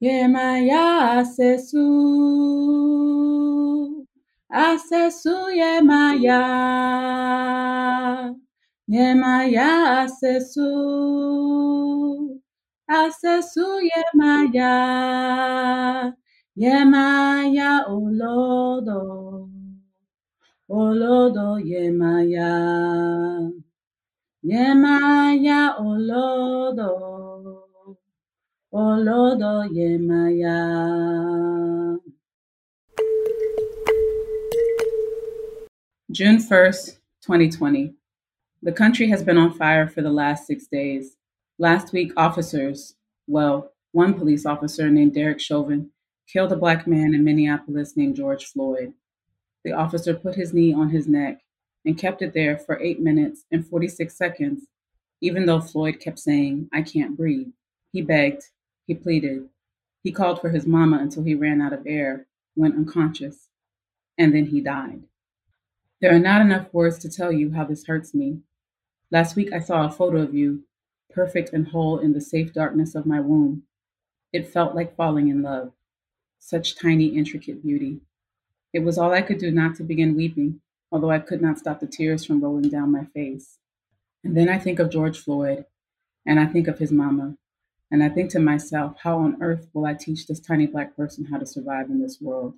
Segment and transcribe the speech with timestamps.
[0.00, 1.86] Yemaya asesu.
[4.50, 6.42] Asesu yemaya.
[8.88, 9.70] Yemaya
[10.06, 10.70] asesu.
[12.88, 14.74] Asesu yemaya.
[16.56, 19.02] Yemaya olodo.
[20.70, 22.54] Olodo yemaya.
[24.48, 27.64] Yemaya olodo.
[28.72, 30.56] Olodo yemaya.
[36.10, 37.92] June 1st, 2020.
[38.62, 41.18] The country has been on fire for the last six days.
[41.58, 42.94] Last week, officers,
[43.26, 45.90] well, one police officer named Derek Chauvin,
[46.26, 48.94] killed a black man in Minneapolis named George Floyd.
[49.62, 51.42] The officer put his knee on his neck
[51.84, 54.64] and kept it there for 8 minutes and 46 seconds,
[55.20, 57.48] even though Floyd kept saying, I can't breathe.
[57.92, 58.44] He begged,
[58.86, 59.48] he pleaded,
[60.02, 63.48] he called for his mama until he ran out of air, went unconscious,
[64.16, 65.02] and then he died.
[66.00, 68.38] There are not enough words to tell you how this hurts me.
[69.10, 70.64] Last week I saw a photo of you,
[71.10, 73.64] perfect and whole in the safe darkness of my womb.
[74.32, 75.72] It felt like falling in love.
[76.38, 78.00] Such tiny, intricate beauty.
[78.72, 81.80] It was all I could do not to begin weeping, although I could not stop
[81.80, 83.58] the tears from rolling down my face.
[84.24, 85.64] And then I think of George Floyd,
[86.26, 87.36] and I think of his mama,
[87.90, 91.26] and I think to myself, how on earth will I teach this tiny black person
[91.26, 92.54] how to survive in this world?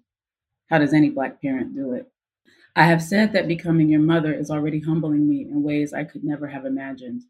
[0.68, 2.10] How does any black parent do it?
[2.74, 6.24] I have said that becoming your mother is already humbling me in ways I could
[6.24, 7.22] never have imagined.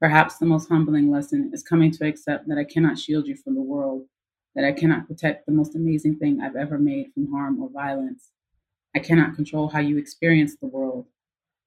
[0.00, 3.54] Perhaps the most humbling lesson is coming to accept that I cannot shield you from
[3.54, 4.04] the world,
[4.54, 8.30] that I cannot protect the most amazing thing I've ever made from harm or violence.
[8.94, 11.06] I cannot control how you experience the world.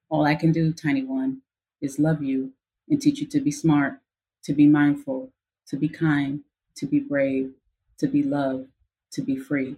[0.09, 1.41] All I can do, tiny one,
[1.81, 2.53] is love you
[2.89, 4.00] and teach you to be smart,
[4.44, 5.31] to be mindful,
[5.67, 6.41] to be kind,
[6.75, 7.53] to be brave,
[8.00, 8.67] to be loved,
[9.11, 9.75] to be free,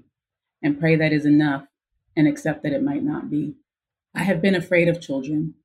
[0.62, 1.67] and pray that is enough
[2.16, 3.56] and accept that it might not be.
[4.16, 5.56] I have been afraid of children,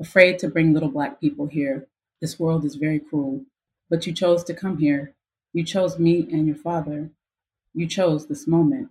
[0.00, 1.86] afraid to bring little black people here.
[2.20, 3.44] This world is very cruel.
[3.88, 5.14] But you chose to come here.
[5.52, 7.10] You chose me and your father.
[7.74, 8.88] You chose this moment.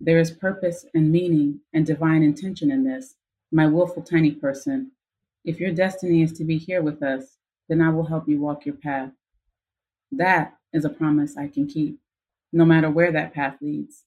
[0.00, 3.16] There is purpose and meaning and divine intention in this,
[3.50, 4.92] my willful tiny person.
[5.44, 8.66] If your destiny is to be here with us, then I will help you walk
[8.66, 9.12] your path.
[10.12, 11.98] That is a promise I can keep,
[12.52, 14.04] no matter where that path leads.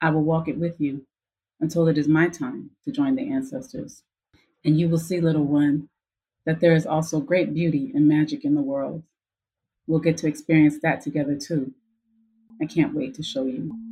[0.00, 1.06] I will walk it with you
[1.60, 4.02] until it is my time to join the ancestors.
[4.64, 5.88] And you will see, little one,
[6.44, 9.02] that there is also great beauty and magic in the world.
[9.86, 11.74] We'll get to experience that together too.
[12.60, 13.85] I can't wait to show you.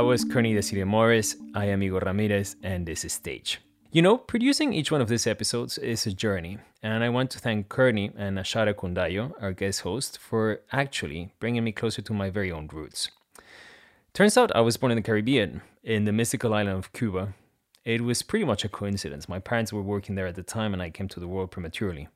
[0.00, 1.36] That was Courtney Desiree Morris.
[1.54, 3.60] I am Igor Ramirez, and this is Stage.
[3.92, 7.38] You know, producing each one of these episodes is a journey, and I want to
[7.38, 12.30] thank Courtney and Ashara Ekundayo, our guest host, for actually bringing me closer to my
[12.30, 13.10] very own roots.
[14.14, 17.34] Turns out I was born in the Caribbean, in the mystical island of Cuba.
[17.84, 19.28] It was pretty much a coincidence.
[19.28, 22.08] My parents were working there at the time, and I came to the world prematurely.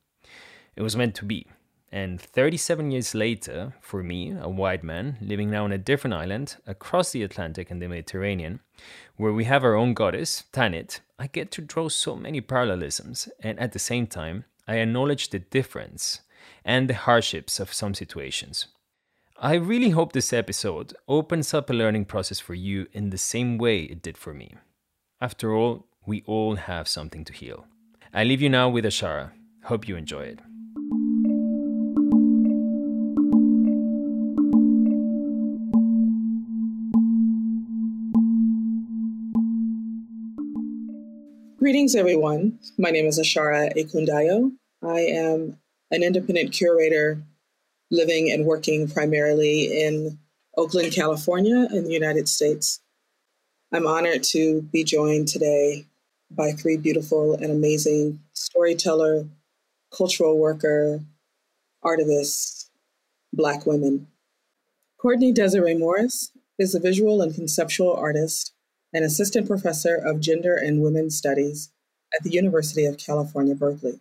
[0.75, 1.49] It was meant to be.
[1.95, 6.57] And 37 years later, for me, a white man living now on a different island
[6.67, 8.59] across the Atlantic and the Mediterranean,
[9.17, 13.29] where we have our own goddess, Tanit, I get to draw so many parallelisms.
[13.39, 16.23] And at the same time, I acknowledge the difference
[16.65, 18.67] and the hardships of some situations.
[19.39, 23.57] I really hope this episode opens up a learning process for you in the same
[23.57, 24.57] way it did for me.
[25.21, 27.67] After all, we all have something to heal.
[28.13, 29.31] I leave you now with Ashara.
[29.63, 30.41] Hope you enjoy it.
[41.65, 42.59] Greetings, everyone.
[42.77, 44.53] My name is Ashara Ekundayo.
[44.83, 45.57] I am
[45.91, 47.23] an independent curator
[47.91, 50.19] living and working primarily in
[50.59, 52.83] Oakland, California, in the United States.
[53.73, 55.87] I'm honored to be joined today
[56.31, 59.25] by three beautiful and amazing storyteller,
[59.91, 61.01] cultural worker,
[61.83, 62.69] artists,
[63.33, 64.07] Black women.
[64.99, 68.53] Courtney Desiree Morris is a visual and conceptual artist
[68.95, 71.73] an assistant professor of gender and women's studies
[72.17, 74.01] at the University of California, Berkeley.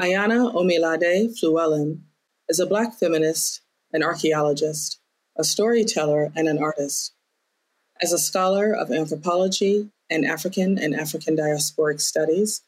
[0.00, 2.00] Ayana Omilade Flewellen
[2.48, 3.60] is a Black feminist,
[3.92, 4.98] an archaeologist,
[5.36, 7.12] a storyteller, and an artist.
[8.02, 12.62] As a scholar of anthropology and African and African diasporic studies,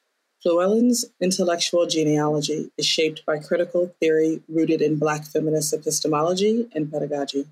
[0.44, 7.46] Flewellen's intellectual genealogy is shaped by critical theory rooted in Black feminist epistemology and pedagogy.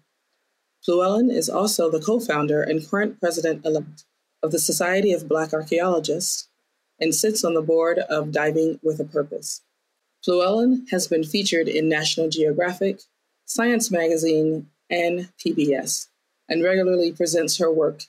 [0.86, 4.04] Flewellen is also the co founder and current president elect
[4.42, 6.48] of the Society of Black Archaeologists
[7.00, 9.62] and sits on the board of Diving with a Purpose.
[10.26, 13.00] Flewellen has been featured in National Geographic,
[13.46, 16.08] Science Magazine, and PBS,
[16.48, 18.04] and regularly presents her work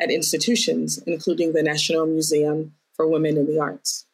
[0.00, 4.06] at institutions, including the National Museum for Women in the Arts.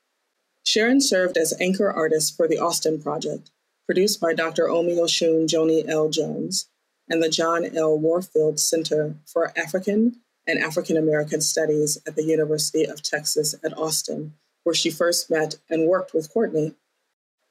[0.65, 3.51] Sharon served as anchor artist for the Austin Project,
[3.87, 4.69] produced by Dr.
[4.69, 6.11] Omi Oshun Joni L.
[6.11, 6.69] Jones
[7.11, 7.99] and the John L.
[7.99, 14.35] Warfield Center for African and African American Studies at the University of Texas at Austin,
[14.63, 16.75] where she first met and worked with Courtney.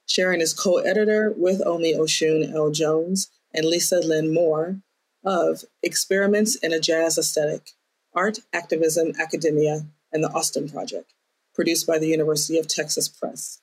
[0.08, 2.72] Sharon is co editor with Omi Oshun L.
[2.72, 4.80] Jones and Lisa Lynn Moore
[5.24, 7.72] of Experiments in a Jazz Aesthetic
[8.14, 11.14] Art, Activism, Academia, and the Austin Project,
[11.54, 13.62] produced by the University of Texas Press.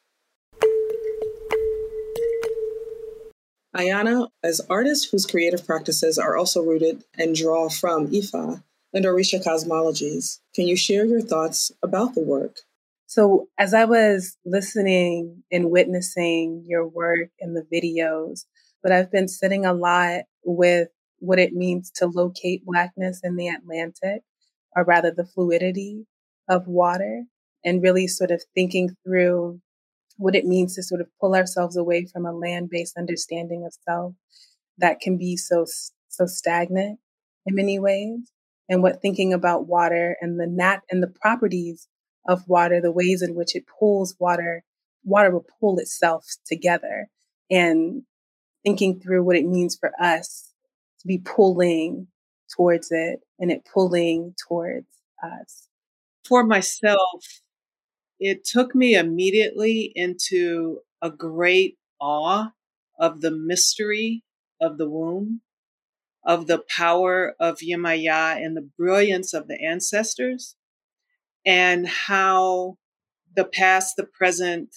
[3.76, 8.62] Ayana as artist whose creative practices are also rooted and draw from Ifa
[8.94, 10.40] and Orisha cosmologies.
[10.54, 12.56] Can you share your thoughts about the work?
[13.06, 18.46] So, as I was listening and witnessing your work and the videos,
[18.82, 20.88] but I've been sitting a lot with
[21.18, 24.22] what it means to locate Blackness in the Atlantic,
[24.74, 26.06] or rather the fluidity
[26.48, 27.24] of water,
[27.64, 29.60] and really sort of thinking through
[30.16, 34.14] what it means to sort of pull ourselves away from a land-based understanding of self
[34.78, 35.66] that can be so
[36.08, 36.98] so stagnant
[37.44, 38.32] in many ways
[38.68, 41.88] and what thinking about water and the nat and the properties
[42.26, 44.64] of water the ways in which it pulls water
[45.06, 47.08] water will pull itself together.
[47.50, 48.02] And
[48.64, 50.52] thinking through what it means for us
[51.00, 52.08] to be pulling
[52.54, 54.88] towards it and it pulling towards
[55.22, 55.68] us.
[56.28, 57.40] For myself
[58.18, 62.50] it took me immediately into a great awe
[62.98, 64.24] of the mystery
[64.60, 65.42] of the womb,
[66.24, 70.56] of the power of Yemaya and the brilliance of the ancestors,
[71.44, 72.78] and how
[73.34, 74.74] the past, the present,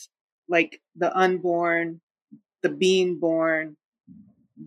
[0.48, 2.02] like the unborn,
[2.62, 3.78] the being born,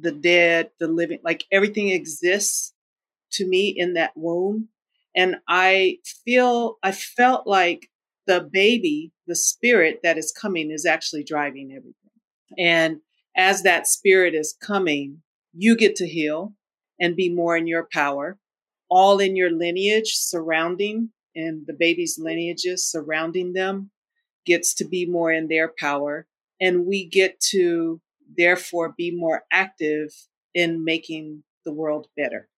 [0.01, 2.73] the dead, the living, like everything exists
[3.33, 4.69] to me in that womb.
[5.15, 7.91] And I feel, I felt like
[8.27, 11.95] the baby, the spirit that is coming is actually driving everything.
[12.59, 13.01] And
[13.37, 15.23] as that spirit is coming,
[15.53, 16.55] you get to heal
[17.01, 18.39] and be more in your power,
[18.91, 23.91] all in your lineage surrounding and the baby's lineages surrounding them
[24.45, 26.27] gets to be more in their power.
[26.61, 28.01] And we get to
[28.37, 30.11] therefore be more active
[30.55, 32.49] in making the world better.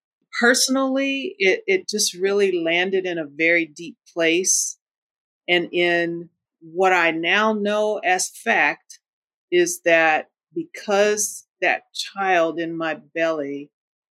[0.40, 4.78] Personally, it, it just really landed in a very deep place
[5.48, 6.30] and in
[6.60, 9.00] what I now know as fact
[9.50, 13.70] is that because that child in my belly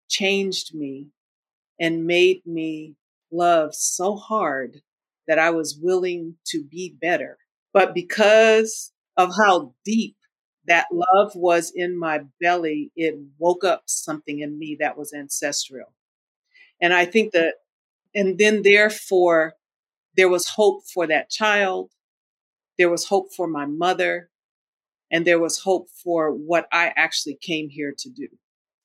[0.08, 1.08] changed me
[1.80, 2.94] and made me
[3.30, 4.82] love so hard
[5.26, 7.38] that I was willing to be better.
[7.72, 10.16] But because of how deep
[10.66, 15.92] that love was in my belly, it woke up something in me that was ancestral.
[16.80, 17.54] And I think that,
[18.14, 19.54] and then therefore,
[20.16, 21.90] there was hope for that child.
[22.78, 24.30] There was hope for my mother.
[25.10, 28.28] And there was hope for what I actually came here to do.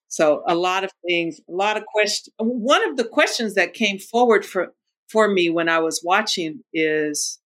[0.07, 2.33] So a lot of things, a lot of questions.
[2.37, 4.73] One of the questions that came forward for,
[5.09, 7.39] for me when I was watching is,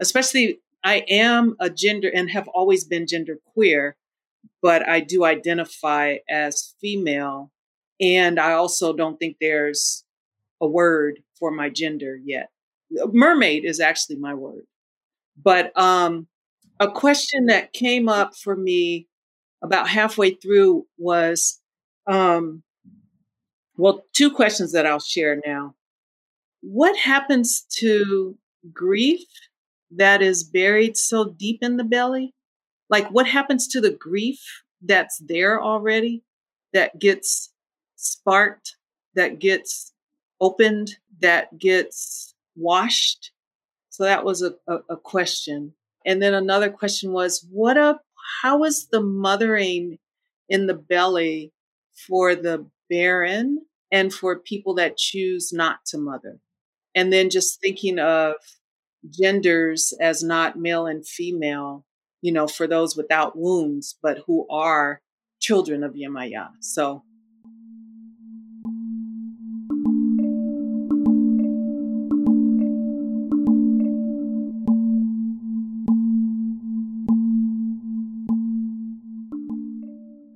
[0.00, 3.96] especially I am a gender and have always been gender queer,
[4.62, 7.50] but I do identify as female.
[8.00, 10.04] And I also don't think there's
[10.60, 12.50] a word for my gender yet
[13.12, 14.64] mermaid is actually my word.
[15.42, 16.26] But um,
[16.80, 19.06] a question that came up for me
[19.62, 21.60] about halfway through was,
[22.06, 22.62] um,
[23.76, 25.74] well, two questions that I'll share now.
[26.62, 28.36] What happens to
[28.72, 29.22] grief
[29.92, 32.34] that is buried so deep in the belly?
[32.88, 34.40] Like, what happens to the grief
[34.82, 36.22] that's there already
[36.72, 37.52] that gets
[37.96, 38.76] sparked,
[39.14, 39.92] that gets
[40.40, 43.32] opened, that gets washed?
[43.88, 45.74] So that was a, a, a question.
[46.06, 48.02] And then another question was, what up?
[48.42, 49.98] How is the mothering
[50.48, 51.52] in the belly
[52.06, 56.38] for the barren and for people that choose not to mother?
[56.94, 58.34] And then just thinking of
[59.08, 61.84] genders as not male and female,
[62.20, 65.00] you know, for those without wombs, but who are
[65.40, 66.48] children of Yemaya.
[66.60, 67.02] So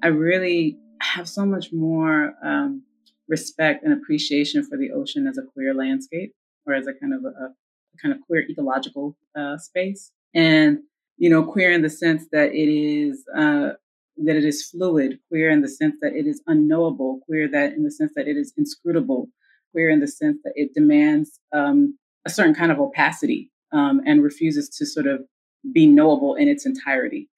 [0.04, 2.82] I really have so much more um,
[3.26, 6.34] respect and appreciation for the ocean as a queer landscape
[6.66, 7.54] or as a kind of a, a
[8.02, 10.12] kind of queer ecological uh, space.
[10.34, 10.80] And,
[11.16, 13.70] you know, queer in the sense that it is, uh,
[14.18, 17.82] that it is fluid, queer in the sense that it is unknowable, queer that in
[17.84, 19.28] the sense that it is inscrutable,
[19.72, 24.22] queer in the sense that it demands um, a certain kind of opacity um, and
[24.22, 25.24] refuses to sort of
[25.72, 27.30] be knowable in its entirety.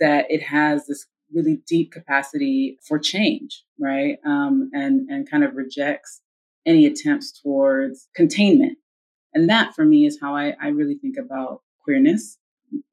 [0.00, 4.18] That it has this really deep capacity for change, right?
[4.26, 6.22] Um, and and kind of rejects
[6.64, 8.78] any attempts towards containment.
[9.34, 12.38] And that, for me, is how I, I really think about queerness.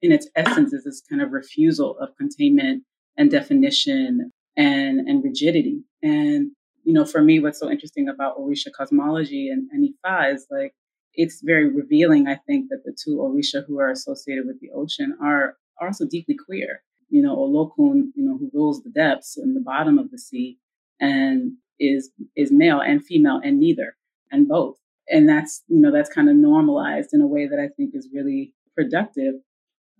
[0.02, 2.84] In its essence, is this kind of refusal of containment
[3.18, 5.84] and definition and and rigidity.
[6.02, 6.52] And
[6.84, 10.74] you know, for me, what's so interesting about Orisha cosmology and, and Ifa is like
[11.16, 15.16] it's very revealing, I think, that the two Orisha who are associated with the ocean
[15.22, 16.84] are, are also deeply queer.
[17.14, 20.58] You know, Olokun, you know, who rules the depths and the bottom of the sea
[21.00, 23.96] and is is male and female and neither
[24.32, 24.78] and both.
[25.08, 28.10] And that's, you know, that's kind of normalized in a way that I think is
[28.14, 29.36] really productive.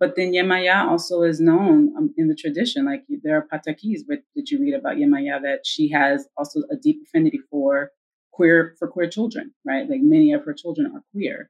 [0.00, 4.18] But then Yemaya also is known um, in the tradition, like there are patakis but
[4.34, 7.90] did you read about Yemaya that she has also a deep affinity for
[8.32, 9.88] queer for queer children, right?
[9.88, 11.48] Like many of her children are queer.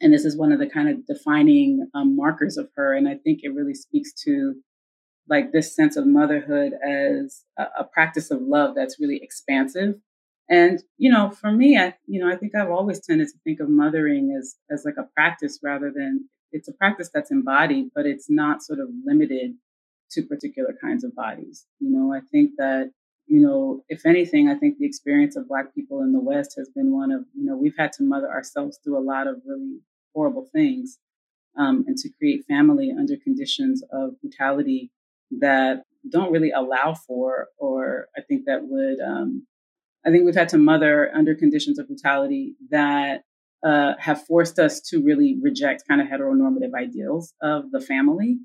[0.00, 2.92] And this is one of the kind of defining um, markers of her.
[2.92, 4.56] And I think it really speaks to
[5.28, 9.96] like this sense of motherhood as a, a practice of love that's really expansive.
[10.48, 13.58] And, you know, for me, I, you know, I think I've always tended to think
[13.60, 18.06] of mothering as, as like a practice rather than it's a practice that's embodied, but
[18.06, 19.54] it's not sort of limited
[20.12, 21.66] to particular kinds of bodies.
[21.80, 22.92] You know, I think that
[23.26, 26.68] you know, if anything, I think the experience of Black people in the West has
[26.68, 29.80] been one of, you know, we've had to mother ourselves through a lot of really
[30.14, 30.98] horrible things
[31.58, 34.90] um, and to create family under conditions of brutality
[35.30, 39.46] that don't really allow for, or I think that would, um,
[40.04, 43.22] I think we've had to mother under conditions of brutality that
[43.64, 48.38] uh, have forced us to really reject kind of heteronormative ideals of the family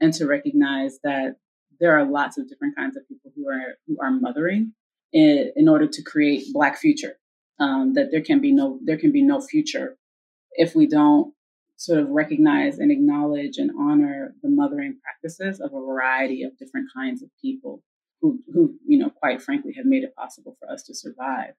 [0.00, 1.36] and to recognize that
[1.80, 4.72] there are lots of different kinds of people who are who are mothering
[5.12, 7.18] in, in order to create black future
[7.58, 9.96] um, that there can be no there can be no future
[10.52, 11.34] if we don't
[11.80, 16.86] sort of recognize and acknowledge and honor the mothering practices of a variety of different
[16.94, 17.82] kinds of people
[18.20, 21.54] who who you know quite frankly have made it possible for us to survive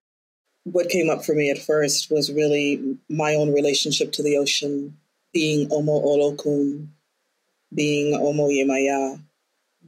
[0.63, 4.95] what came up for me at first was really my own relationship to the ocean
[5.33, 6.87] being omo olokun
[7.73, 9.19] being omo yemaya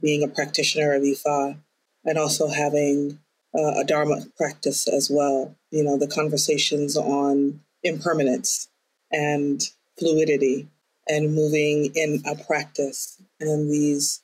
[0.00, 1.56] being a practitioner of Ifa
[2.04, 3.18] and also having
[3.56, 5.54] uh, a Dharma practice as well.
[5.70, 8.68] You know, the conversations on impermanence
[9.10, 9.62] and
[9.98, 10.68] fluidity
[11.08, 14.20] and moving in a practice and these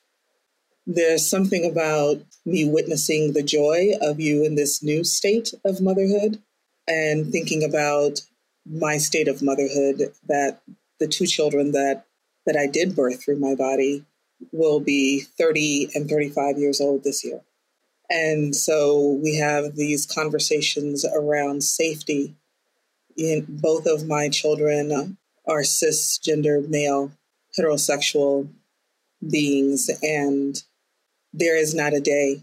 [0.87, 6.41] there's something about me witnessing the joy of you in this new state of motherhood
[6.87, 8.21] and thinking about
[8.65, 10.61] my state of motherhood that
[10.99, 12.05] the two children that
[12.45, 14.03] that I did birth through my body
[14.51, 17.41] will be 30 and 35 years old this year.
[18.09, 22.35] And so we have these conversations around safety.
[23.17, 25.17] In both of my children
[25.47, 27.11] are cisgender male
[27.57, 28.49] heterosexual
[29.29, 30.63] beings, and
[31.33, 32.41] there is not a day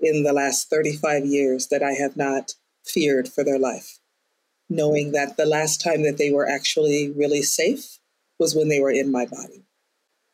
[0.00, 3.98] in the last 35 years that I have not feared for their life,
[4.68, 7.98] knowing that the last time that they were actually really safe
[8.38, 9.64] was when they were in my body.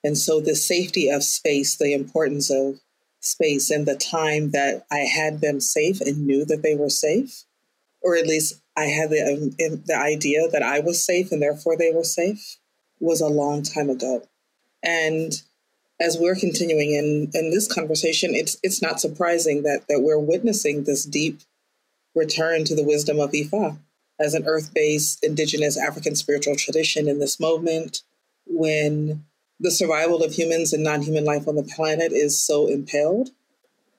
[0.02, 2.80] And so the safety of space, the importance of
[3.20, 7.44] space, and the time that I had them safe and knew that they were safe,
[8.02, 11.76] or at least I had the, um, the idea that I was safe and therefore
[11.76, 12.58] they were safe,
[13.00, 14.22] was a long time ago.
[14.82, 15.32] And
[16.00, 20.84] as we're continuing in, in this conversation, it's it's not surprising that that we're witnessing
[20.84, 21.40] this deep
[22.14, 23.78] return to the wisdom of Ifa
[24.18, 28.02] as an earth-based indigenous African spiritual tradition in this moment
[28.46, 29.24] when
[29.58, 33.30] the survival of humans and non human life on the planet is so impaled.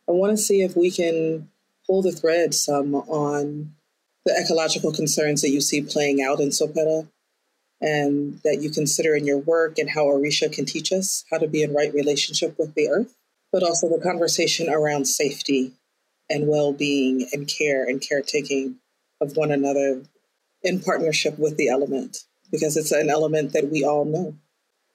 [0.09, 1.49] I want to see if we can
[1.85, 3.73] pull the thread some on
[4.25, 7.07] the ecological concerns that you see playing out in Sopera
[7.79, 11.47] and that you consider in your work and how Orisha can teach us how to
[11.47, 13.15] be in right relationship with the earth,
[13.51, 15.73] but also the conversation around safety
[16.29, 18.75] and well being and care and caretaking
[19.19, 20.03] of one another
[20.63, 24.35] in partnership with the element, because it's an element that we all know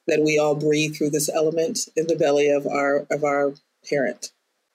[0.07, 3.53] that we all breathe through this element in the belly of our of our
[3.89, 4.31] parent.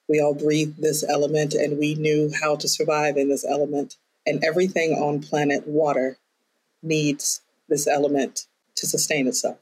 [0.07, 3.95] We all breathe this element and we knew how to survive in this element.
[4.25, 6.17] And everything on planet water
[6.81, 9.57] needs this element to sustain itself.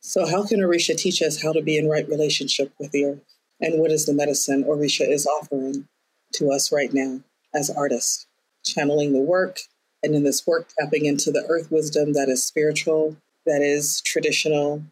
[0.00, 3.36] So how can Orisha teach us how to be in right relationship with the earth?
[3.60, 5.86] And what is the medicine Orisha is offering
[6.34, 7.20] to us right now
[7.54, 8.26] as artists?
[8.64, 9.60] channeling the work,
[10.02, 14.82] and in this work, tapping into the earth wisdom that is spiritual, that is traditional,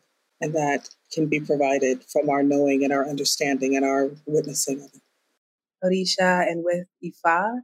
[0.41, 4.91] and that can be provided from our knowing and our understanding and our witnessing of
[4.95, 5.01] it.
[5.85, 7.63] Orisha and with Ifa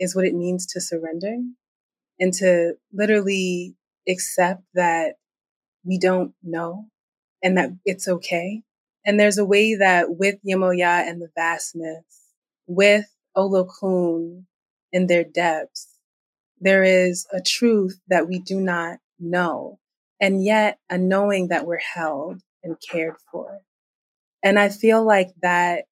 [0.00, 1.36] is what it means to surrender
[2.20, 3.74] and to literally
[4.08, 5.14] accept that
[5.84, 6.86] we don't know
[7.42, 8.62] and that it's okay.
[9.04, 12.04] And there's a way that with Yemaya and the vastness,
[12.66, 14.44] with Olokun
[14.92, 15.88] in their depths,
[16.60, 19.78] there is a truth that we do not know,
[20.20, 23.60] and yet a knowing that we're held and cared for.
[24.42, 25.84] And I feel like that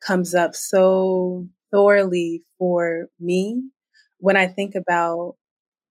[0.00, 3.62] comes up so thoroughly for me
[4.18, 5.34] when I think about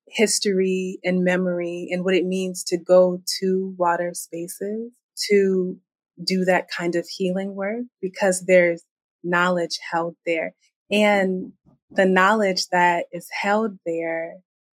[0.07, 4.91] history and memory and what it means to go to water spaces
[5.29, 5.77] to
[6.23, 8.83] do that kind of healing work because there's
[9.23, 10.53] knowledge held there.
[10.89, 11.53] And
[11.91, 14.37] the knowledge that is held there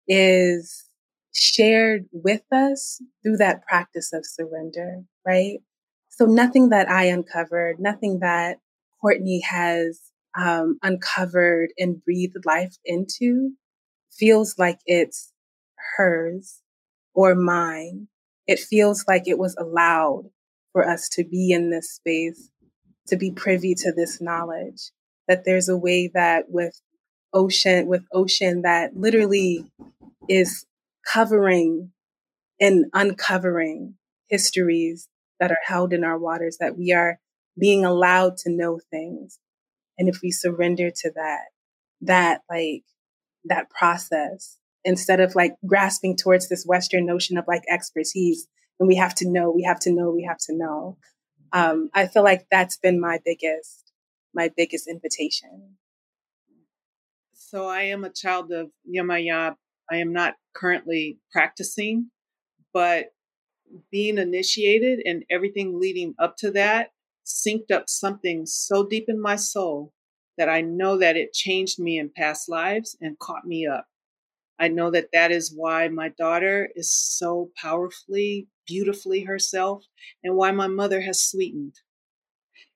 [0.07, 0.85] is
[1.33, 5.59] shared with us through that practice of surrender, right?
[6.09, 8.57] So nothing that I uncovered, nothing that
[9.01, 9.99] Courtney has
[10.37, 13.51] um, uncovered and breathed life into
[14.11, 15.31] feels like it's
[15.97, 16.61] hers
[17.13, 18.07] or mine.
[18.47, 20.29] It feels like it was allowed
[20.71, 22.49] for us to be in this space,
[23.07, 24.91] to be privy to this knowledge,
[25.27, 26.79] that there's a way that with
[27.33, 29.65] ocean, with ocean that literally
[30.29, 30.65] is
[31.11, 31.91] covering
[32.59, 33.95] and uncovering
[34.29, 35.07] histories
[35.39, 37.19] that are held in our waters, that we are
[37.59, 39.39] being allowed to know things.
[39.97, 41.45] And if we surrender to that,
[42.01, 42.83] that like
[43.45, 48.47] that process, instead of like grasping towards this Western notion of like expertise,
[48.79, 50.97] and we have to know, we have to know, we have to know.
[51.53, 53.91] Um, I feel like that's been my biggest,
[54.33, 55.77] my biggest invitation.
[57.33, 59.55] So I am a child of Yemaya.
[59.89, 62.09] I am not currently practicing,
[62.73, 63.13] but
[63.91, 66.89] being initiated and everything leading up to that
[67.25, 69.93] synced up something so deep in my soul
[70.37, 73.87] that I know that it changed me in past lives and caught me up.
[74.59, 79.83] I know that that is why my daughter is so powerfully, beautifully herself,
[80.23, 81.75] and why my mother has sweetened.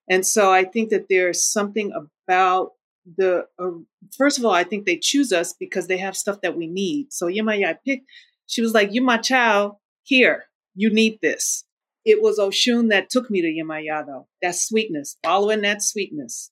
[0.10, 1.94] And so I think that there's something
[2.28, 2.72] about
[3.18, 3.70] the, uh,
[4.18, 7.14] first of all, I think they choose us because they have stuff that we need.
[7.14, 8.08] So Yemaya picked,
[8.48, 11.64] she was like, You my child, here, you need this.
[12.06, 14.26] It was Oshun that took me to Yamayado.
[14.42, 16.52] That sweetness, following that sweetness,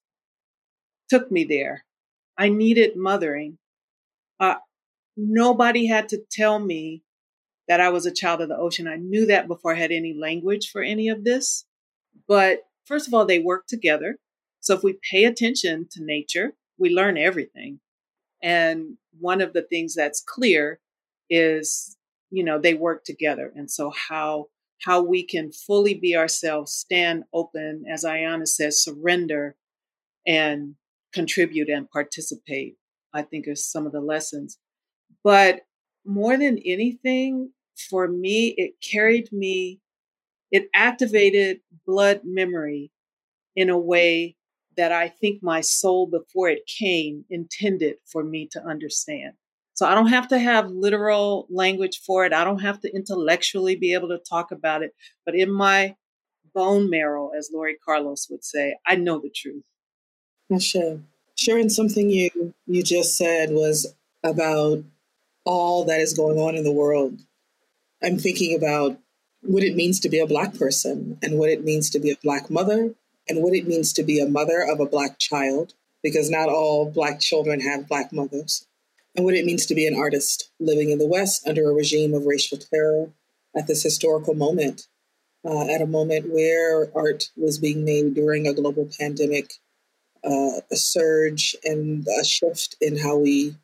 [1.10, 1.86] took me there.
[2.38, 3.58] I needed mothering.
[4.40, 4.56] Uh,
[5.16, 7.04] nobody had to tell me
[7.68, 8.88] that I was a child of the ocean.
[8.88, 11.66] I knew that before I had any language for any of this.
[12.28, 14.18] But first of all, they work together.
[14.60, 17.80] So if we pay attention to nature, we learn everything.
[18.42, 20.80] And one of the things that's clear
[21.30, 21.98] is,
[22.30, 23.52] you know, they work together.
[23.56, 24.48] And so how
[24.84, 29.56] how we can fully be ourselves, stand open, as Ayana says, surrender
[30.26, 30.76] and
[31.14, 32.76] contribute and participate,
[33.14, 34.60] I think are some of the lessons.
[35.24, 35.62] But
[36.06, 37.52] more than anything,
[37.90, 39.80] for me, it carried me,
[40.52, 42.92] it activated blood memory
[43.56, 44.36] in a way
[44.76, 49.34] that I think my soul before it came intended for me to understand.
[49.78, 52.34] So I don't have to have literal language for it.
[52.34, 54.96] I don't have to intellectually be able to talk about it.
[55.24, 55.96] But in my
[56.56, 59.62] bone marrow, as Laurie Carlos would say, I know the truth.
[60.52, 60.98] Ashe.
[61.36, 64.84] Sharon, something you you just said was about
[65.46, 67.20] all that is going on in the world.
[68.02, 68.98] I'm thinking about
[69.42, 72.18] what it means to be a black person and what it means to be a
[72.24, 72.96] black mother
[73.30, 76.90] and what it means to be a mother of a black child, because not all
[76.90, 78.67] black children have black mothers
[79.18, 82.14] and what it means to be an artist living in the West under a regime
[82.14, 83.10] of racial terror
[83.56, 84.88] at this historical moment,
[85.44, 89.54] uh, at a moment where art was being made during a global pandemic,
[90.24, 93.56] uh, a surge and a shift in how we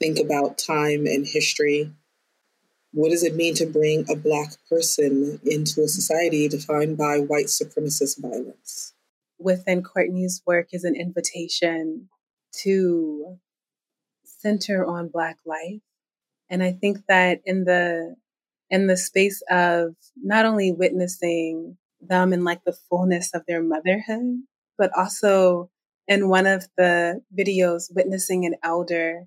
[0.00, 1.92] think about time and history.
[2.92, 7.46] What does it mean to bring a Black person into a society defined by white
[7.46, 8.92] supremacist violence?
[9.38, 12.08] Within Courtney's work is an invitation
[12.62, 13.38] to
[14.38, 15.80] center on Black life.
[16.48, 18.16] And I think that in the
[18.70, 24.42] in the space of not only witnessing them in like the fullness of their motherhood,
[24.76, 25.70] but also
[26.08, 29.26] in one of the videos, witnessing an elder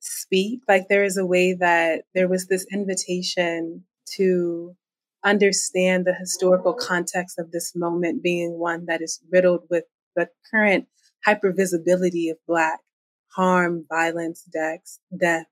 [0.00, 0.60] speak.
[0.68, 3.84] Like there is a way that there was this invitation
[4.16, 4.76] to
[5.24, 9.84] understand the historical context of this moment being one that is riddled with
[10.16, 10.86] the current
[11.26, 12.80] hypervisibility of Black
[13.34, 15.46] harm, violence, death, death.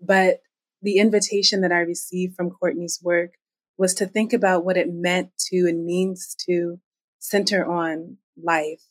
[0.00, 0.40] But
[0.80, 3.32] the invitation that I received from Courtney's work
[3.78, 6.80] was to think about what it meant to and means to
[7.18, 8.82] center on life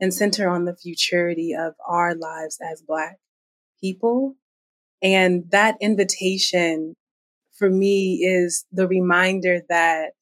[0.00, 3.18] and center on the futurity of our lives as Black
[3.80, 4.36] people.
[5.02, 6.96] And that invitation
[7.56, 10.12] for me is the reminder that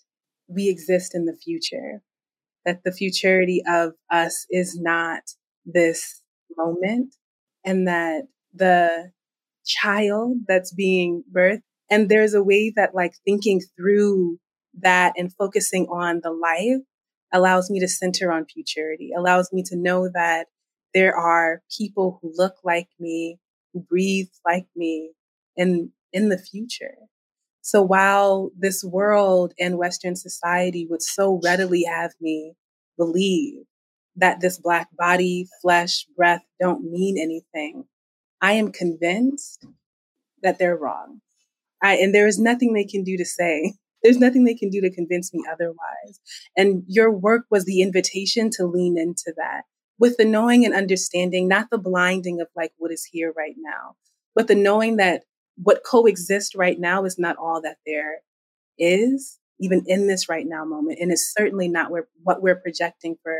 [0.48, 2.02] we exist in the future,
[2.64, 5.22] that the futurity of us is not
[5.64, 6.22] this
[6.56, 7.14] moment,
[7.64, 9.12] and that the
[9.64, 14.38] child that's being birthed, and there's a way that like thinking through
[14.80, 16.82] that and focusing on the life
[17.32, 20.46] allows me to center on futurity, allows me to know that
[20.94, 23.38] there are people who look like me,
[23.72, 25.10] who breathe like me
[25.56, 26.96] in, in the future.
[27.60, 32.54] So while this world and Western society would so readily have me
[32.96, 33.64] believe
[34.18, 37.84] that this Black body, flesh, breath don't mean anything,
[38.40, 39.66] I am convinced
[40.42, 41.20] that they're wrong.
[41.82, 44.80] I, and there is nothing they can do to say there's nothing they can do
[44.80, 46.20] to convince me otherwise.
[46.56, 49.62] And your work was the invitation to lean into that
[49.98, 53.96] with the knowing and understanding, not the blinding of like what is here right now,
[54.34, 55.22] but the knowing that
[55.60, 58.20] what coexists right now is not all that there
[58.78, 60.98] is, even in this right now moment.
[61.00, 63.36] And is certainly not where, what we're projecting for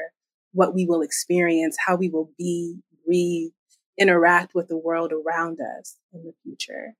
[0.53, 3.51] what we will experience, how we will be, breathe,
[3.99, 6.95] interact with the world around us in the future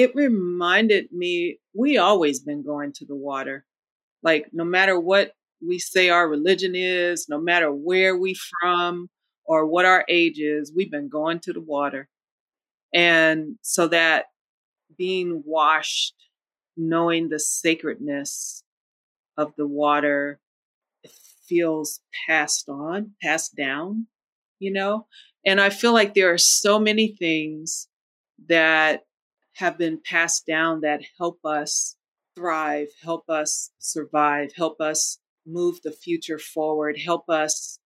[0.00, 3.66] it reminded me we always been going to the water.
[4.22, 5.32] Like no matter what
[5.66, 9.08] we say our religion is, no matter where we from
[9.44, 12.08] or what our age is, we've been going to the water.
[12.94, 14.26] And so that
[14.96, 16.14] being washed,
[16.78, 18.62] knowing the sacredness
[19.36, 20.40] of the water
[21.50, 24.06] feels passed on, passed down,
[24.60, 25.06] you know?
[25.44, 27.88] And I feel like there are so many things
[28.48, 29.02] that
[29.54, 31.96] have been passed down that help us
[32.36, 37.80] thrive, help us survive, help us move the future forward, help us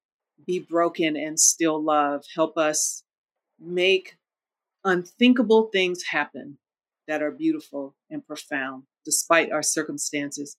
[0.47, 3.03] be broken and still love, help us
[3.59, 4.17] make
[4.85, 6.59] unthinkable things happen
[7.09, 10.57] that are beautiful and profound despite our circumstances.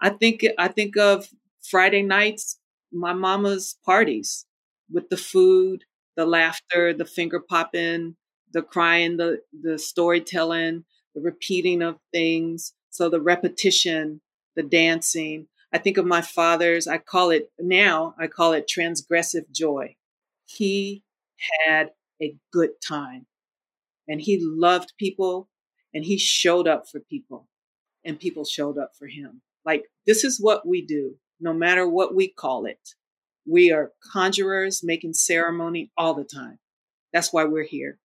[0.00, 1.28] I think I think of
[1.70, 2.58] Friday nights,
[2.92, 4.46] my mama's parties
[4.90, 5.84] with the food,
[6.16, 8.16] the laughter, the finger popping,
[8.52, 12.72] the crying, the the storytelling, the repeating of things.
[12.90, 14.20] So the repetition,
[14.56, 15.46] the dancing.
[15.72, 19.96] I think of my father's, I call it now, I call it transgressive joy.
[20.46, 21.04] He
[21.66, 21.90] had
[22.22, 23.26] a good time
[24.08, 25.48] and he loved people
[25.94, 27.48] and he showed up for people
[28.04, 29.42] and people showed up for him.
[29.64, 32.94] Like, this is what we do, no matter what we call it.
[33.46, 36.58] We are conjurers making ceremony all the time.
[37.12, 37.98] That's why we're here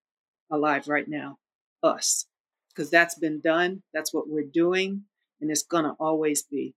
[0.51, 1.37] alive right now,
[1.81, 2.25] us,
[2.69, 3.83] because that's been done.
[3.93, 5.03] That's what we're doing,
[5.41, 6.75] and it's going to always be.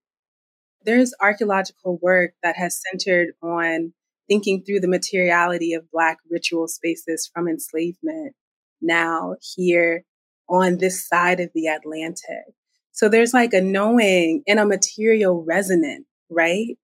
[0.84, 3.92] There's archaeological work that has centered on
[4.28, 8.34] thinking through the materiality of Black ritual spaces from enslavement
[8.80, 10.04] now here
[10.48, 12.54] on this side of the Atlantic.
[12.92, 16.76] So there's like a knowing and a material resonance, right?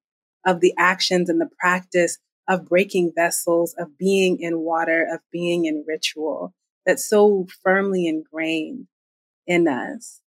[0.45, 5.65] Of the actions and the practice of breaking vessels, of being in water, of being
[5.65, 6.53] in ritual
[6.85, 8.87] that's so firmly ingrained
[9.47, 10.21] in us.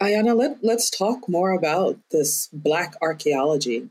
[0.00, 3.88] Ayana, let, let's talk more about this Black archaeology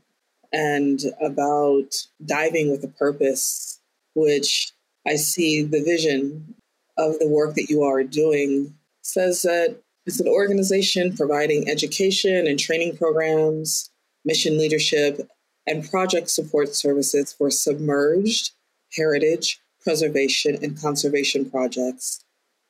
[0.52, 3.80] and about diving with a purpose,
[4.14, 4.72] which
[5.06, 6.54] I see the vision
[6.96, 12.58] of the work that you are doing says that it's an organization providing education and
[12.58, 13.90] training programs,
[14.24, 15.28] mission leadership,
[15.66, 18.52] and project support services for submerged
[18.96, 22.24] heritage preservation and conservation projects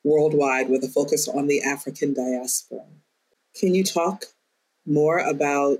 [0.04, 2.84] worldwide with a focus on the African diaspora.
[3.54, 4.26] Can you talk
[4.86, 5.78] more about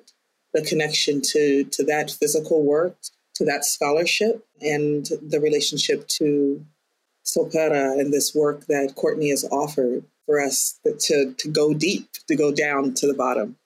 [0.53, 2.97] the connection to, to that physical work,
[3.35, 6.65] to that scholarship, and the relationship to
[7.25, 12.37] Sopera and this work that Courtney has offered for us to, to go deep, to
[12.37, 13.57] go down to the bottom?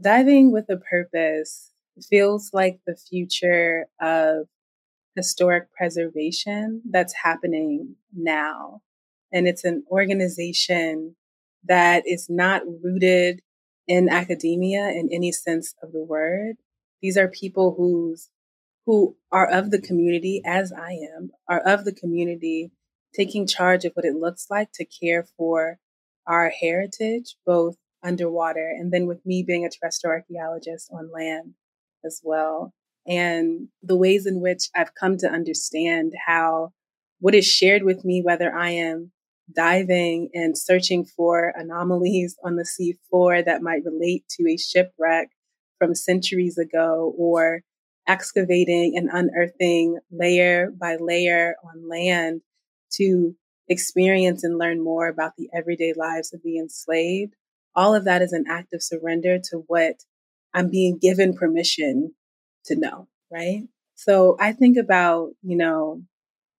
[0.00, 1.70] Diving with a purpose
[2.08, 4.46] feels like the future of
[5.14, 8.82] historic preservation that's happening now.
[9.32, 11.16] And it's an organization
[11.64, 13.40] that is not rooted
[13.88, 16.56] in academia in any sense of the word.
[17.00, 18.28] These are people who's
[18.84, 22.70] who are of the community, as I am, are of the community,
[23.14, 25.78] taking charge of what it looks like to care for
[26.24, 31.54] our heritage, both underwater and then with me being a terrestrial archaeologist on land
[32.04, 32.72] as well
[33.06, 36.72] and the ways in which I've come to understand how
[37.20, 39.12] what is shared with me, whether I am
[39.54, 45.28] diving and searching for anomalies on the sea floor that might relate to a shipwreck
[45.78, 47.60] from centuries ago, or
[48.08, 52.40] excavating and unearthing layer by layer on land
[52.92, 53.34] to
[53.68, 57.34] experience and learn more about the everyday lives of the enslaved.
[57.76, 59.96] All of that is an act of surrender to what
[60.54, 62.14] I'm being given permission
[62.64, 63.64] to know, right?
[63.94, 66.02] So I think about, you know,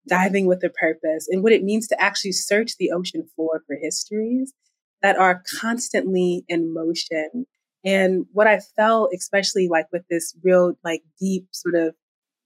[0.07, 3.75] diving with a purpose and what it means to actually search the ocean floor for
[3.81, 4.53] histories
[5.01, 7.45] that are constantly in motion.
[7.83, 11.95] And what I felt, especially like with this real, like deep sort of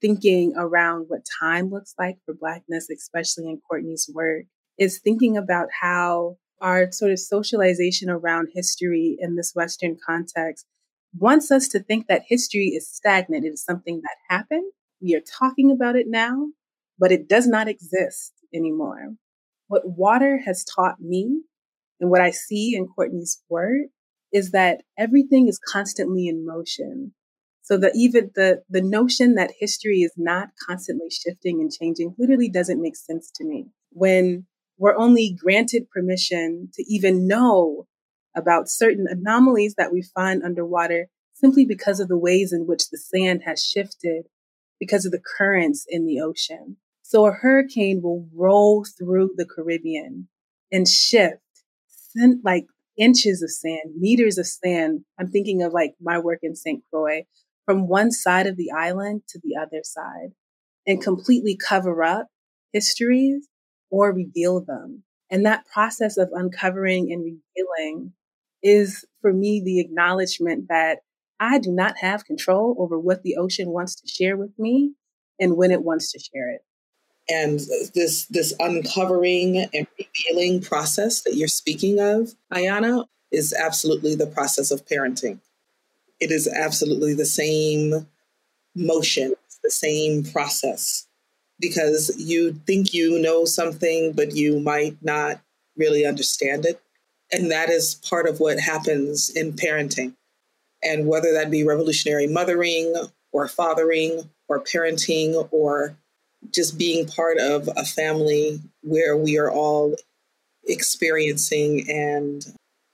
[0.02, 4.46] thinking around what time looks like for Blackness, especially in Courtney's work,
[4.78, 10.66] is thinking about how our sort of socialization around history in this Western context
[11.18, 13.46] wants us to think that history is stagnant.
[13.46, 14.72] It is something that happened.
[15.02, 16.48] We are talking about it now,
[16.98, 19.16] but it does not exist anymore.
[19.68, 21.42] What water has taught me
[22.00, 23.88] and what I see in Courtney's work
[24.34, 27.14] is that everything is constantly in motion.
[27.64, 32.50] So that even the, the notion that history is not constantly shifting and changing literally
[32.50, 33.68] doesn't make sense to me.
[33.92, 34.46] When
[34.82, 37.86] we're only granted permission to even know
[38.36, 42.98] about certain anomalies that we find underwater simply because of the ways in which the
[42.98, 44.24] sand has shifted
[44.80, 46.78] because of the currents in the ocean.
[47.04, 50.28] So a hurricane will roll through the Caribbean
[50.72, 51.38] and shift
[52.44, 52.66] like
[52.98, 55.02] inches of sand, meters of sand.
[55.20, 56.84] I'm thinking of like my work in St.
[56.92, 57.26] Croix
[57.66, 60.32] from one side of the island to the other side
[60.88, 62.30] and completely cover up
[62.74, 63.48] histories
[63.92, 65.04] or reveal them.
[65.30, 68.14] And that process of uncovering and revealing
[68.64, 71.00] is for me the acknowledgement that
[71.40, 74.94] I do not have control over what the ocean wants to share with me
[75.40, 76.62] and when it wants to share it.
[77.30, 77.60] And
[77.94, 84.72] this this uncovering and revealing process that you're speaking of, Ayana, is absolutely the process
[84.72, 85.40] of parenting.
[86.20, 88.08] It is absolutely the same
[88.76, 91.08] motion, the same process
[91.62, 95.40] because you think you know something, but you might not
[95.78, 96.82] really understand it.
[97.32, 100.16] And that is part of what happens in parenting.
[100.84, 102.94] And whether that be revolutionary mothering
[103.32, 105.96] or fathering or parenting or
[106.50, 109.96] just being part of a family where we are all
[110.66, 112.46] experiencing and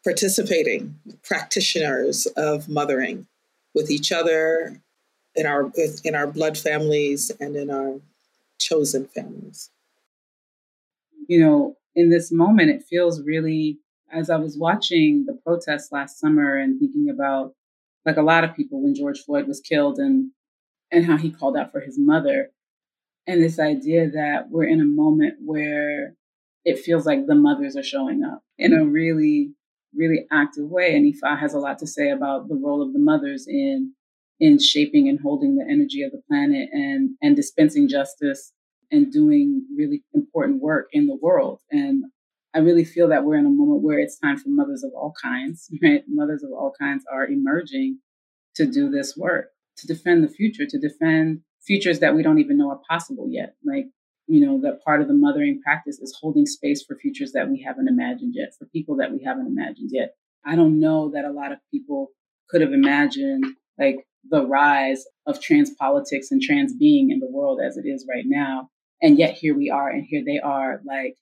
[0.03, 3.25] participating, practitioners of mothering
[3.73, 4.80] with each other
[5.36, 5.71] in our
[6.03, 7.99] in our blood families and in our
[8.59, 9.69] chosen families.
[11.27, 13.79] You know, in this moment, it feels really,
[14.11, 17.53] as I was watching the protests last summer and thinking about,
[18.05, 20.31] like a lot of people, when George Floyd was killed and
[20.89, 22.49] and how he called out for his mother,
[23.27, 26.13] and this idea that we're in a moment where
[26.63, 29.51] it feels like the mothers are showing up in a really,
[29.93, 30.95] really active way.
[30.95, 33.93] And Ifa has a lot to say about the role of the mothers in
[34.39, 38.54] in shaping and holding the energy of the planet and and dispensing justice
[38.91, 41.60] and doing really important work in the world.
[41.71, 42.06] And
[42.54, 45.13] I really feel that we're in a moment where it's time for mothers of all
[45.21, 46.04] kinds, right?
[46.08, 48.00] Mothers of all kinds are emerging
[48.56, 52.58] to do this work, to defend the future, to defend futures that we don't even
[52.58, 53.56] know are possible yet.
[53.65, 53.88] Like,
[54.28, 57.62] you know, that part of the mothering practice is holding space for futures that we
[57.62, 60.15] haven't imagined yet, for people that we haven't imagined yet.
[60.45, 62.10] I don't know that a lot of people
[62.50, 63.45] could have imagined
[63.78, 68.05] like the rise of trans politics and trans being in the world as it is
[68.09, 68.69] right now.
[69.01, 71.17] And yet here we are, and here they are, like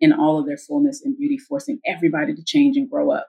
[0.00, 3.28] in all of their fullness and beauty, forcing everybody to change and grow up.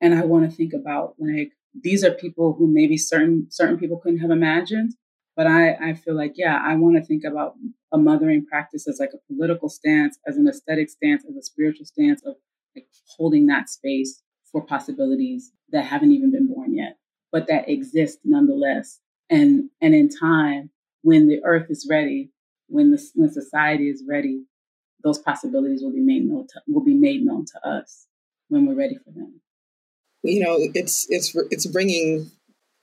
[0.00, 3.98] And I want to think about like these are people who maybe certain certain people
[3.98, 4.94] couldn't have imagined.
[5.36, 7.54] But I, I feel like, yeah, I want to think about
[7.92, 11.84] a mothering practice as like a political stance, as an aesthetic stance, as a spiritual
[11.84, 12.36] stance of
[12.74, 12.86] like
[13.16, 16.95] holding that space for possibilities that haven't even been born yet
[17.32, 19.00] but that exist nonetheless.
[19.28, 20.70] And and in time,
[21.02, 22.30] when the earth is ready,
[22.68, 24.44] when the when society is ready,
[25.02, 28.06] those possibilities will be made known to, will be made known to us
[28.48, 29.40] when we're ready for them.
[30.22, 32.30] You know, it's it's it's bringing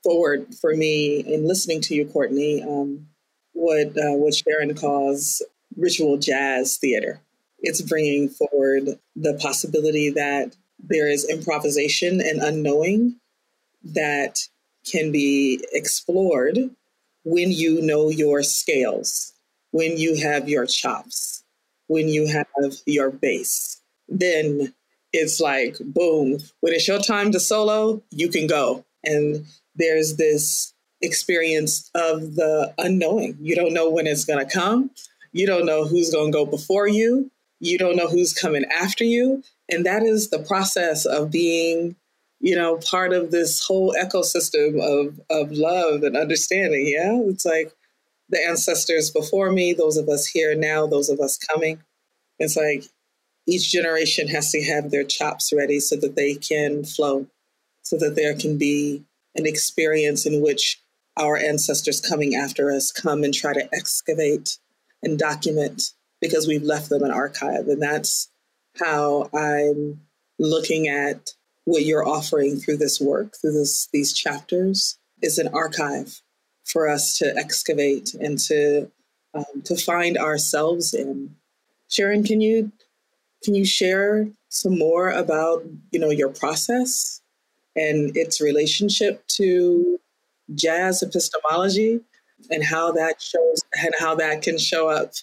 [0.04, 3.08] forward for me in listening to you, Courtney, um,
[3.54, 5.42] what uh, what Sharon calls
[5.76, 7.22] ritual jazz theater.
[7.60, 13.16] It's bringing forward the possibility that there is improvisation and unknowing
[13.84, 14.40] that
[14.90, 16.58] can be explored
[17.24, 19.34] when you know your scales,
[19.72, 21.44] when you have your chops,
[21.88, 22.48] when you have
[22.86, 23.82] your base.
[24.08, 24.74] Then
[25.12, 28.84] it's like, boom, when it's your time to solo, you can go.
[29.04, 33.38] And there's this experience of the unknowing.
[33.42, 34.92] You don't know when it's going to come.
[35.32, 37.32] You don't know who's going to go before you.
[37.60, 39.44] You don't know who's coming after you.
[39.70, 41.96] And that is the process of being,
[42.44, 46.86] you know, part of this whole ecosystem of, of love and understanding.
[46.94, 47.22] Yeah.
[47.30, 47.72] It's like
[48.28, 51.82] the ancestors before me, those of us here now, those of us coming.
[52.40, 52.84] It's like
[53.48, 57.28] each generation has to have their chops ready so that they can flow,
[57.82, 60.82] so that there can be an experience in which
[61.16, 64.58] our ancestors coming after us come and try to excavate
[65.02, 67.70] and document because we've left them an archive.
[67.70, 68.30] And that's
[68.78, 70.02] how I'm
[70.40, 71.34] looking at
[71.66, 76.22] what you're offering through this work, through this, these chapters, is an archive
[76.66, 78.90] for us to excavate and to
[79.34, 81.36] um, to find ourselves in.
[81.90, 82.72] Sharon, can you
[83.44, 87.22] can you share some more about you know your process
[87.76, 90.00] and its relationship to
[90.54, 92.00] jazz epistemology
[92.52, 95.14] and how that shows and how that can show up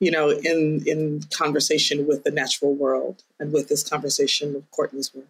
[0.00, 5.14] you know in in conversation with the natural world and with this conversation of courtney's
[5.14, 5.26] work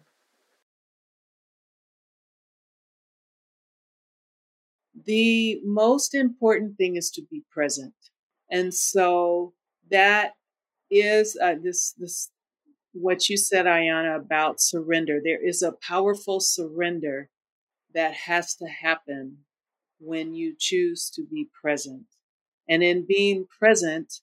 [5.05, 7.93] the most important thing is to be present
[8.49, 9.53] and so
[9.89, 10.31] that
[10.91, 12.31] is uh, this this
[12.93, 17.29] what you said ayana about surrender there is a powerful surrender
[17.95, 19.37] that has to happen
[19.99, 22.03] when you choose to be present.
[22.69, 24.13] And in being present,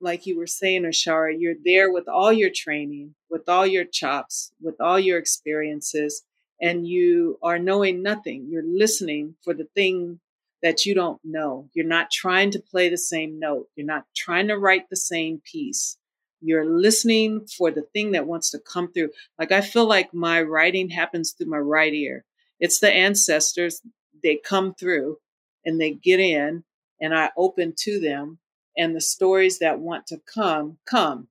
[0.00, 4.52] like you were saying, Ashara, you're there with all your training, with all your chops,
[4.60, 6.22] with all your experiences,
[6.60, 8.48] and you are knowing nothing.
[8.50, 10.20] You're listening for the thing
[10.62, 11.68] that you don't know.
[11.74, 13.68] You're not trying to play the same note.
[13.76, 15.96] You're not trying to write the same piece.
[16.40, 19.10] You're listening for the thing that wants to come through.
[19.38, 22.24] Like I feel like my writing happens through my right ear.
[22.60, 23.80] It's the ancestors.
[24.22, 25.18] They come through
[25.64, 26.64] and they get in,
[27.00, 28.38] and I open to them,
[28.76, 31.28] and the stories that want to come, come.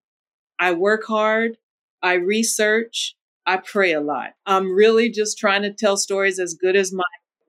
[0.59, 1.57] I work hard.
[2.01, 3.15] I research.
[3.47, 4.31] I pray a lot.
[4.45, 7.03] I'm really just trying to tell stories as good as my,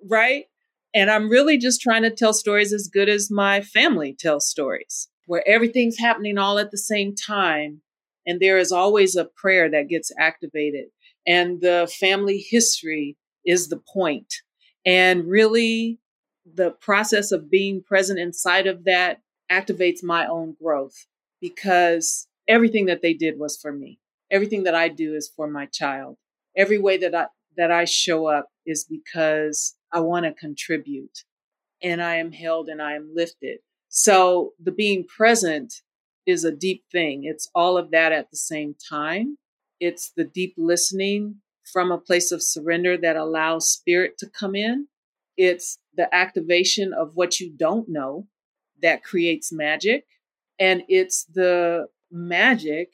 [0.09, 0.45] right?
[0.95, 5.09] And I'm really just trying to tell stories as good as my family tells stories,
[5.27, 7.83] where everything's happening all at the same time.
[8.25, 10.87] And there is always a prayer that gets activated.
[11.27, 14.33] And the family history is the point.
[14.87, 15.99] And really,
[16.47, 21.07] the process of being present inside of that activates my own growth
[21.41, 23.99] because everything that they did was for me.
[24.31, 26.17] Everything that I do is for my child.
[26.57, 31.25] Every way that I that I show up is because I want to contribute
[31.83, 33.59] and I am held and I am lifted.
[33.89, 35.75] So the being present
[36.27, 37.25] is a deep thing.
[37.25, 39.39] It's all of that at the same time.
[39.81, 41.37] It's the deep listening
[41.73, 44.89] from a place of surrender that allows spirit to come in.
[45.37, 48.27] It's the activation of what you don't know
[48.83, 50.05] that creates magic.
[50.59, 52.91] And it's the magic